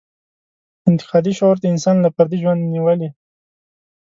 انتقادي 0.89 1.31
شعور 1.37 1.57
د 1.59 1.65
انسان 1.73 1.95
له 2.01 2.09
فردي 2.15 2.37
ژوند 2.43 2.61
نېولې. 2.73 3.09